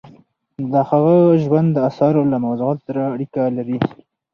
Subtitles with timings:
[0.71, 3.77] د هغه ژوند د اثارو له موضوعاتو سره اړیکه لري.